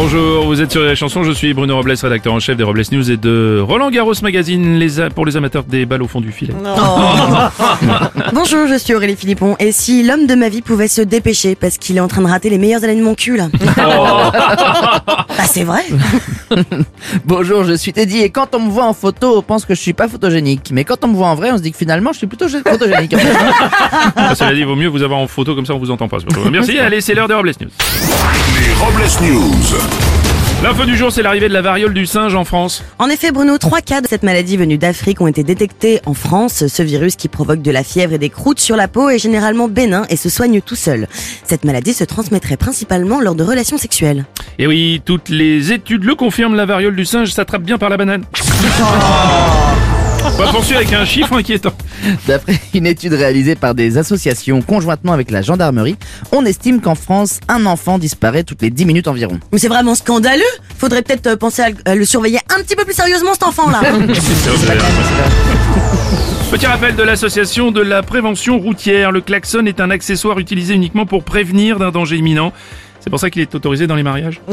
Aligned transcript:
Bonjour, 0.00 0.44
vous 0.46 0.60
êtes 0.62 0.70
sur 0.70 0.82
la 0.82 0.94
chanson, 0.94 1.24
je 1.24 1.32
suis 1.32 1.52
Bruno 1.54 1.74
Robles, 1.74 1.92
rédacteur 2.00 2.32
en 2.32 2.38
chef 2.38 2.56
des 2.56 2.62
Robles 2.62 2.84
News 2.92 3.10
et 3.10 3.16
de 3.16 3.58
Roland 3.66 3.90
Garros 3.90 4.12
Magazine 4.22 4.78
les 4.78 5.00
a- 5.00 5.10
pour 5.10 5.26
les 5.26 5.36
amateurs 5.36 5.64
des 5.64 5.86
balles 5.86 6.02
au 6.04 6.06
fond 6.06 6.20
du 6.20 6.30
filet. 6.30 6.54
Bonjour, 8.32 8.68
je 8.68 8.78
suis 8.78 8.94
Aurélie 8.94 9.16
Philippon. 9.16 9.56
Et 9.58 9.72
si 9.72 10.04
l'homme 10.04 10.26
de 10.28 10.36
ma 10.36 10.50
vie 10.50 10.62
pouvait 10.62 10.86
se 10.86 11.02
dépêcher 11.02 11.56
parce 11.56 11.78
qu'il 11.78 11.96
est 11.96 12.00
en 12.00 12.06
train 12.06 12.22
de 12.22 12.28
rater 12.28 12.48
les 12.48 12.58
meilleures 12.58 12.84
années 12.84 12.94
de 12.94 13.02
mon 13.02 13.16
cul 13.16 13.36
là 13.36 13.48
Bah 13.76 15.26
c'est 15.46 15.64
vrai. 15.64 15.82
Bonjour, 17.24 17.64
je 17.64 17.72
suis 17.74 17.92
Teddy 17.92 18.20
et 18.20 18.30
quand 18.30 18.54
on 18.54 18.60
me 18.60 18.70
voit 18.70 18.84
en 18.86 18.94
photo, 18.94 19.38
on 19.38 19.42
pense 19.42 19.64
que 19.64 19.74
je 19.74 19.80
suis 19.80 19.94
pas 19.94 20.06
photogénique. 20.06 20.70
Mais 20.72 20.84
quand 20.84 21.04
on 21.04 21.08
me 21.08 21.14
voit 21.16 21.26
en 21.28 21.34
vrai, 21.34 21.50
on 21.50 21.56
se 21.58 21.62
dit 21.62 21.72
que 21.72 21.76
finalement, 21.78 22.12
je 22.12 22.18
suis 22.18 22.26
plutôt 22.28 22.46
gé- 22.46 22.62
photogénique. 22.62 23.14
en 23.14 23.18
fait. 23.18 23.32
Ah, 24.14 24.34
cela 24.36 24.54
dit, 24.54 24.60
il 24.60 24.66
vaut 24.66 24.76
mieux 24.76 24.86
vous 24.88 25.02
avoir 25.02 25.18
en 25.18 25.26
photo 25.26 25.56
comme 25.56 25.66
ça 25.66 25.74
on 25.74 25.78
vous 25.78 25.90
entend 25.90 26.06
pas. 26.08 26.18
Merci, 26.52 26.78
allez, 26.78 27.00
c'est 27.00 27.14
l'heure 27.14 27.26
des 27.28 27.34
Robles 27.34 27.50
News. 27.60 27.68
Les 28.60 28.74
Robles 28.74 29.02
News. 29.22 29.87
L'info 30.60 30.84
du 30.84 30.96
jour, 30.96 31.12
c'est 31.12 31.22
l'arrivée 31.22 31.48
de 31.48 31.52
la 31.52 31.62
variole 31.62 31.94
du 31.94 32.04
singe 32.04 32.34
en 32.34 32.44
France. 32.44 32.82
En 32.98 33.08
effet, 33.08 33.30
Bruno, 33.30 33.58
trois 33.58 33.80
cas 33.80 34.00
de 34.00 34.08
cette 34.08 34.24
maladie 34.24 34.56
venue 34.56 34.76
d'Afrique 34.76 35.20
ont 35.20 35.28
été 35.28 35.44
détectés 35.44 36.00
en 36.04 36.14
France. 36.14 36.66
Ce 36.66 36.82
virus 36.82 37.14
qui 37.14 37.28
provoque 37.28 37.62
de 37.62 37.70
la 37.70 37.84
fièvre 37.84 38.14
et 38.14 38.18
des 38.18 38.28
croûtes 38.28 38.58
sur 38.58 38.74
la 38.74 38.88
peau 38.88 39.08
est 39.08 39.20
généralement 39.20 39.68
bénin 39.68 40.04
et 40.10 40.16
se 40.16 40.28
soigne 40.28 40.60
tout 40.60 40.74
seul. 40.74 41.06
Cette 41.44 41.64
maladie 41.64 41.94
se 41.94 42.02
transmettrait 42.02 42.56
principalement 42.56 43.20
lors 43.20 43.36
de 43.36 43.44
relations 43.44 43.78
sexuelles. 43.78 44.24
Et 44.58 44.66
oui, 44.66 45.00
toutes 45.04 45.28
les 45.28 45.72
études 45.72 46.02
le 46.02 46.16
confirment, 46.16 46.56
la 46.56 46.66
variole 46.66 46.96
du 46.96 47.04
singe 47.04 47.30
s'attrape 47.30 47.62
bien 47.62 47.78
par 47.78 47.88
la 47.88 47.96
banane. 47.96 48.24
On 50.40 50.42
va 50.44 50.52
poursuivre 50.52 50.78
avec 50.78 50.92
un 50.92 51.04
chiffre 51.04 51.32
inquiétant. 51.32 51.72
D'après 52.28 52.60
une 52.72 52.86
étude 52.86 53.12
réalisée 53.12 53.56
par 53.56 53.74
des 53.74 53.98
associations 53.98 54.62
conjointement 54.62 55.12
avec 55.12 55.32
la 55.32 55.42
gendarmerie, 55.42 55.96
on 56.30 56.44
estime 56.44 56.80
qu'en 56.80 56.94
France, 56.94 57.40
un 57.48 57.66
enfant 57.66 57.98
disparaît 57.98 58.44
toutes 58.44 58.62
les 58.62 58.70
10 58.70 58.84
minutes 58.84 59.08
environ. 59.08 59.40
Mais 59.50 59.58
c'est 59.58 59.66
vraiment 59.66 59.96
scandaleux. 59.96 60.44
Faudrait 60.78 61.02
peut-être 61.02 61.26
euh, 61.26 61.34
penser 61.36 61.62
à 61.84 61.94
le 61.96 62.04
surveiller 62.04 62.38
un 62.56 62.62
petit 62.62 62.76
peu 62.76 62.84
plus 62.84 62.94
sérieusement 62.94 63.32
cet 63.32 63.42
enfant 63.42 63.68
là. 63.68 63.80
Petit 66.52 66.66
rappel 66.66 66.94
de 66.94 67.02
l'association 67.02 67.72
de 67.72 67.80
la 67.80 68.04
prévention 68.04 68.60
routière. 68.60 69.10
Le 69.10 69.20
klaxon 69.20 69.66
est 69.66 69.80
un 69.80 69.90
accessoire 69.90 70.38
utilisé 70.38 70.72
uniquement 70.72 71.04
pour 71.04 71.24
prévenir 71.24 71.80
d'un 71.80 71.90
danger 71.90 72.16
imminent. 72.16 72.52
C'est 73.00 73.10
pour 73.10 73.18
ça 73.18 73.28
qu'il 73.28 73.42
est 73.42 73.54
autorisé 73.56 73.88
dans 73.88 73.96
les 73.96 74.04
mariages. 74.04 74.40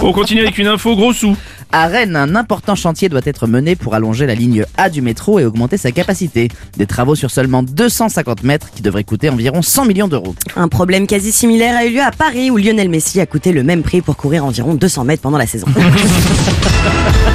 On 0.00 0.12
continue 0.12 0.40
avec 0.40 0.58
une 0.58 0.66
info 0.66 0.96
gros 0.96 1.12
sous. 1.12 1.36
À 1.76 1.88
Rennes, 1.88 2.14
un 2.14 2.36
important 2.36 2.76
chantier 2.76 3.08
doit 3.08 3.22
être 3.24 3.48
mené 3.48 3.74
pour 3.74 3.96
allonger 3.96 4.26
la 4.26 4.36
ligne 4.36 4.64
A 4.76 4.88
du 4.88 5.02
métro 5.02 5.40
et 5.40 5.44
augmenter 5.44 5.76
sa 5.76 5.90
capacité. 5.90 6.46
Des 6.76 6.86
travaux 6.86 7.16
sur 7.16 7.32
seulement 7.32 7.64
250 7.64 8.44
mètres 8.44 8.70
qui 8.70 8.80
devraient 8.80 9.02
coûter 9.02 9.28
environ 9.28 9.60
100 9.60 9.86
millions 9.86 10.06
d'euros. 10.06 10.36
Un 10.54 10.68
problème 10.68 11.08
quasi 11.08 11.32
similaire 11.32 11.76
a 11.76 11.84
eu 11.84 11.94
lieu 11.94 12.00
à 12.00 12.12
Paris 12.12 12.52
où 12.52 12.58
Lionel 12.58 12.88
Messi 12.88 13.20
a 13.20 13.26
coûté 13.26 13.50
le 13.50 13.64
même 13.64 13.82
prix 13.82 14.02
pour 14.02 14.16
courir 14.16 14.44
environ 14.44 14.74
200 14.74 15.02
mètres 15.02 15.22
pendant 15.22 15.36
la 15.36 15.48
saison. 15.48 15.66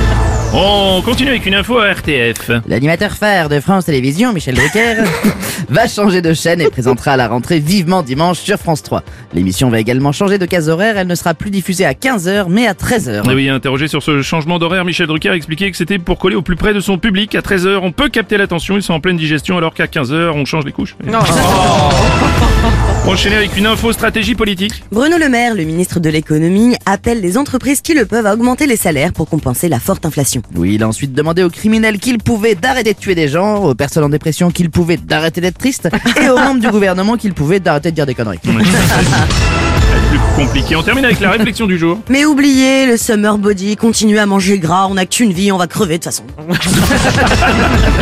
On 0.51 1.03
continue 1.03 1.29
avec 1.29 1.45
une 1.45 1.53
info 1.53 1.77
à 1.77 1.91
RTF. 1.93 2.49
L'animateur 2.65 3.11
phare 3.11 3.49
de 3.49 3.59
France 3.59 3.85
Télévisions, 3.85 4.33
Michel 4.33 4.55
Drucker, 4.55 4.95
va 5.69 5.87
changer 5.87 6.23
de 6.23 6.33
chaîne 6.33 6.59
et 6.59 6.69
présentera 6.71 7.11
à 7.11 7.17
la 7.17 7.27
rentrée 7.27 7.59
vivement 7.59 8.01
dimanche 8.01 8.39
sur 8.39 8.57
France 8.57 8.81
3. 8.81 9.03
L'émission 9.35 9.69
va 9.69 9.79
également 9.79 10.11
changer 10.11 10.39
de 10.39 10.47
case 10.47 10.67
horaire, 10.67 10.97
elle 10.97 11.05
ne 11.05 11.13
sera 11.13 11.35
plus 11.35 11.51
diffusée 11.51 11.85
à 11.85 11.93
15h 11.93 12.47
mais 12.49 12.65
à 12.65 12.73
13h. 12.73 13.29
Et 13.29 13.35
oui, 13.35 13.47
interrogé 13.47 13.87
sur 13.87 14.01
ce 14.01 14.23
changement 14.23 14.57
d'horaire, 14.57 14.85
Michel 14.85 15.05
Drucker 15.05 15.29
a 15.29 15.35
expliqué 15.35 15.69
que 15.69 15.77
c'était 15.77 15.99
pour 15.99 16.17
coller 16.17 16.35
au 16.35 16.41
plus 16.41 16.55
près 16.55 16.73
de 16.73 16.79
son 16.79 16.97
public. 16.97 17.35
À 17.35 17.41
13h, 17.41 17.79
on 17.83 17.91
peut 17.91 18.09
capter 18.09 18.37
l'attention, 18.37 18.75
ils 18.75 18.83
sont 18.83 18.93
en 18.93 18.99
pleine 18.99 19.17
digestion, 19.17 19.55
alors 19.55 19.75
qu'à 19.75 19.85
15h, 19.85 20.31
on 20.33 20.45
change 20.45 20.65
les 20.65 20.71
couches. 20.71 20.95
On 21.07 21.13
enchaîner 23.11 23.35
avec 23.37 23.57
une 23.57 23.65
info 23.65 23.91
stratégie 23.91 24.35
politique. 24.35 24.83
Bruno 24.91 25.17
Le 25.17 25.29
Maire, 25.29 25.55
le 25.55 25.63
ministre 25.63 25.99
de 25.99 26.09
l'économie, 26.09 26.75
appelle 26.85 27.21
les 27.21 27.37
entreprises 27.37 27.81
qui 27.81 27.93
le 27.93 28.05
peuvent 28.05 28.25
à 28.25 28.33
augmenter 28.33 28.67
les 28.67 28.75
salaires 28.75 29.13
pour 29.13 29.29
compenser 29.29 29.67
la 29.67 29.79
forte 29.79 30.05
inflation. 30.05 30.38
Oui, 30.55 30.75
il 30.75 30.83
a 30.83 30.87
ensuite 30.87 31.13
demandé 31.13 31.43
aux 31.43 31.49
criminels 31.49 31.99
qu'ils 31.99 32.17
pouvaient 32.17 32.55
d'arrêter 32.55 32.93
de 32.93 32.99
tuer 32.99 33.15
des 33.15 33.27
gens, 33.27 33.63
aux 33.63 33.75
personnes 33.75 34.03
en 34.03 34.09
dépression 34.09 34.51
qu'ils 34.51 34.69
pouvaient 34.69 34.97
d'arrêter 34.97 35.41
d'être 35.41 35.57
tristes, 35.57 35.89
et 36.21 36.29
aux 36.29 36.37
membres 36.37 36.59
du 36.61 36.69
gouvernement 36.69 37.17
qu'ils 37.17 37.33
pouvaient 37.33 37.59
d'arrêter 37.59 37.91
de 37.91 37.95
dire 37.95 38.05
des 38.05 38.15
conneries. 38.15 38.39
Ouais, 38.45 38.63
ça 38.87 38.95
va 38.95 39.97
être 39.97 40.09
plus 40.09 40.19
compliqué. 40.35 40.75
On 40.75 40.83
termine 40.83 41.05
avec 41.05 41.19
la 41.19 41.31
réflexion 41.31 41.65
du 41.67 41.77
jour. 41.77 41.99
Mais 42.09 42.25
oubliez 42.25 42.85
le 42.85 42.97
summer 42.97 43.37
body, 43.37 43.75
continuez 43.75 44.19
à 44.19 44.25
manger 44.25 44.59
gras, 44.59 44.87
on 44.89 44.95
n'a 44.95 45.05
qu'une 45.05 45.33
vie, 45.33 45.51
on 45.51 45.57
va 45.57 45.67
crever 45.67 45.97
de 45.97 46.03
toute 46.03 46.13
façon. 46.13 46.23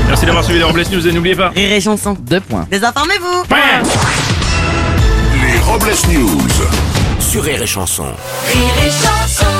Merci 0.07 0.25
d'avoir 0.25 0.43
suivi 0.43 0.59
les 0.59 0.65
Robles 0.65 0.83
News 0.91 1.07
et 1.07 1.11
n'oubliez 1.11 1.35
pas. 1.35 1.49
Rire 1.49 1.71
et 1.71 1.81
chanson. 1.81 2.15
Deux 2.19 2.41
points. 2.41 2.67
Désinformez-vous 2.69 3.55
Les 5.41 5.59
Robles 5.59 5.95
News. 6.11 6.39
Sur 7.19 7.43
Rire 7.43 7.61
et 7.61 7.67
Chanson. 7.67 8.05
Rire 8.53 8.85
et 8.85 8.89
chanson 8.89 9.56